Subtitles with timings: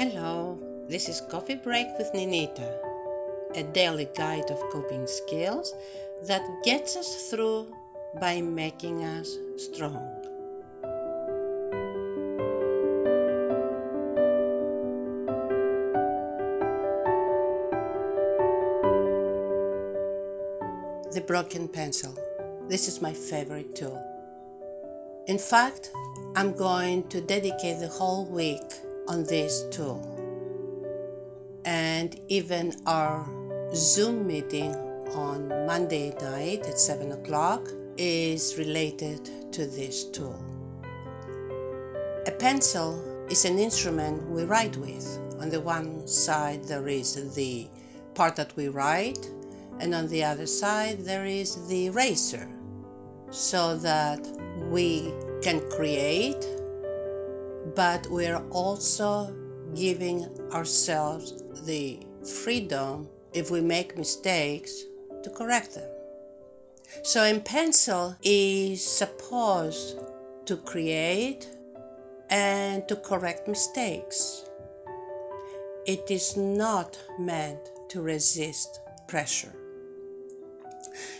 [0.00, 0.58] Hello,
[0.88, 2.74] this is Coffee Break with Ninita,
[3.54, 5.74] a daily guide of coping skills
[6.22, 7.66] that gets us through
[8.18, 10.00] by making us strong.
[21.12, 22.14] The broken pencil.
[22.68, 24.02] This is my favorite tool.
[25.26, 25.90] In fact,
[26.36, 28.62] I'm going to dedicate the whole week
[29.10, 30.00] on this tool.
[31.64, 33.26] And even our
[33.74, 34.72] Zoom meeting
[35.14, 40.40] on Monday night at 7 o'clock is related to this tool.
[42.26, 45.18] A pencil is an instrument we write with.
[45.40, 47.66] On the one side, there is the
[48.14, 49.28] part that we write,
[49.80, 52.48] and on the other side, there is the eraser,
[53.30, 54.20] so that
[54.70, 56.46] we can create
[57.74, 59.34] but we're also
[59.74, 62.00] giving ourselves the
[62.42, 64.84] freedom, if we make mistakes,
[65.22, 65.88] to correct them.
[67.02, 69.98] So, in pencil is supposed
[70.46, 71.48] to create
[72.30, 74.44] and to correct mistakes.
[75.86, 79.52] It is not meant to resist pressure.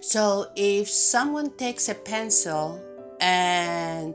[0.00, 2.82] So, if someone takes a pencil
[3.20, 4.14] and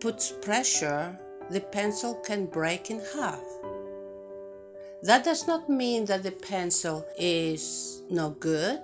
[0.00, 1.18] puts pressure
[1.50, 3.42] the pencil can break in half.
[5.02, 8.80] That does not mean that the pencil is no good.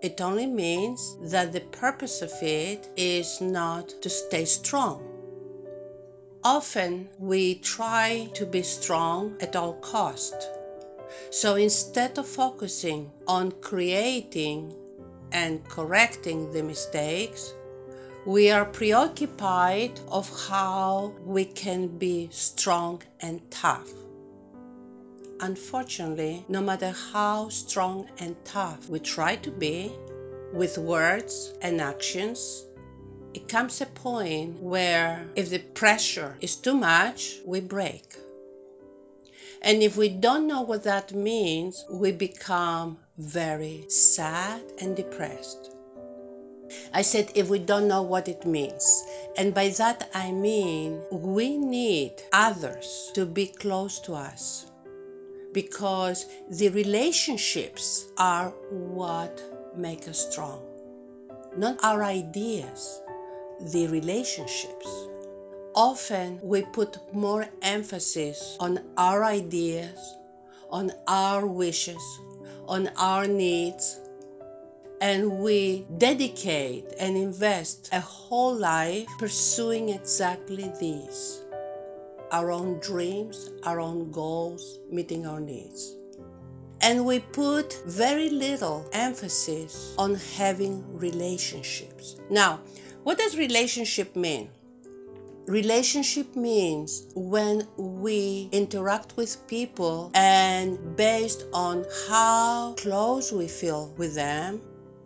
[0.00, 5.06] It only means that the purpose of it is not to stay strong.
[6.42, 10.34] Often we try to be strong at all cost.
[11.30, 14.74] So instead of focusing on creating
[15.32, 17.54] and correcting the mistakes,
[18.24, 23.88] we are preoccupied of how we can be strong and tough.
[25.40, 29.90] Unfortunately, no matter how strong and tough we try to be
[30.52, 32.64] with words and actions,
[33.34, 38.14] it comes a point where if the pressure is too much, we break.
[39.62, 45.71] And if we don't know what that means, we become very sad and depressed.
[46.94, 49.04] I said, if we don't know what it means.
[49.36, 54.66] And by that I mean we need others to be close to us
[55.52, 59.42] because the relationships are what
[59.76, 60.62] make us strong,
[61.56, 63.00] not our ideas,
[63.72, 64.88] the relationships.
[65.74, 70.16] Often we put more emphasis on our ideas,
[70.70, 72.02] on our wishes,
[72.66, 73.98] on our needs,
[75.02, 81.42] and we dedicate and invest a whole life pursuing exactly these
[82.30, 85.96] our own dreams, our own goals, meeting our needs.
[86.80, 92.16] And we put very little emphasis on having relationships.
[92.30, 92.60] Now,
[93.02, 94.48] what does relationship mean?
[95.46, 104.14] Relationship means when we interact with people and based on how close we feel with
[104.14, 104.62] them,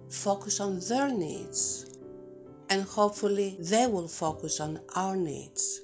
[0.08, 1.96] focus on their needs
[2.68, 5.80] and hopefully they will focus on our needs.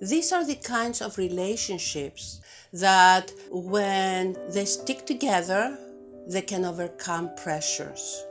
[0.00, 2.40] These are the kinds of relationships
[2.72, 5.78] that when they stick together,
[6.26, 8.24] they can overcome pressures.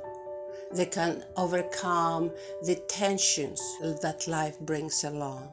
[0.74, 2.32] They can overcome
[2.64, 3.62] the tensions
[4.02, 5.52] that life brings along.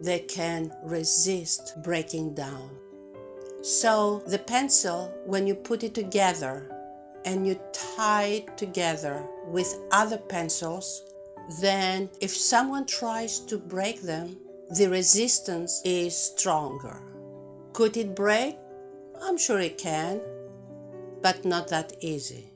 [0.00, 2.70] They can resist breaking down.
[3.62, 6.75] So, the pencil, when you put it together,
[7.26, 11.02] and you tie it together with other pencils,
[11.60, 14.36] then if someone tries to break them,
[14.70, 17.02] the resistance is stronger.
[17.72, 18.56] Could it break?
[19.20, 20.20] I'm sure it can,
[21.20, 22.52] but not that easy.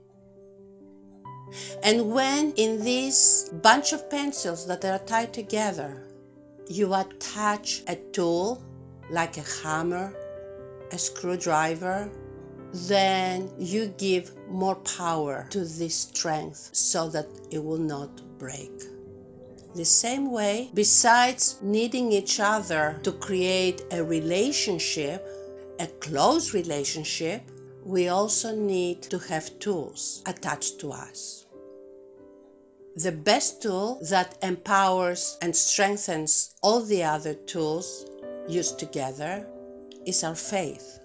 [1.83, 6.07] And when in this bunch of pencils that are tied together,
[6.69, 8.63] you attach a tool
[9.11, 10.15] like a hammer,
[10.93, 12.11] a screwdriver,
[12.73, 18.71] then you give more power to this strength so that it will not break.
[19.75, 25.27] The same way, besides needing each other to create a relationship,
[25.79, 27.43] a close relationship,
[27.85, 31.47] we also need to have tools attached to us.
[32.97, 38.07] The best tool that empowers and strengthens all the other tools
[38.49, 39.47] used together
[40.05, 41.00] is our faith.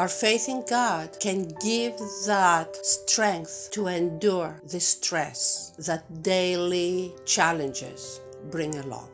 [0.00, 1.92] Our faith in God can give
[2.24, 9.10] that strength to endure the stress that daily challenges bring along.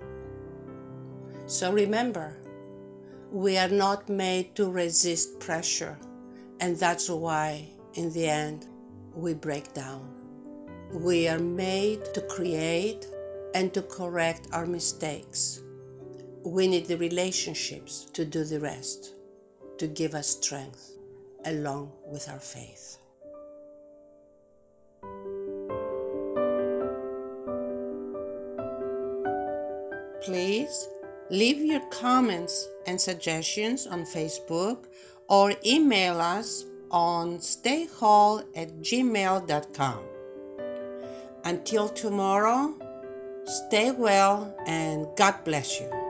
[1.46, 2.36] So remember,
[3.32, 5.98] We are not made to resist pressure,
[6.60, 8.68] and that's why, in the end,
[9.12, 10.06] we break down.
[10.92, 13.08] We are made to create
[13.54, 15.64] and to correct our mistakes.
[16.44, 19.15] We need the relationships to do the rest,
[19.78, 20.92] to give us strength
[21.44, 22.98] along with our faith.
[30.22, 30.88] Please
[31.30, 34.86] leave your comments and suggestions on Facebook
[35.28, 39.98] or email us on stayhall at gmail.com.
[41.44, 42.74] Until tomorrow,
[43.44, 46.05] stay well and God bless you.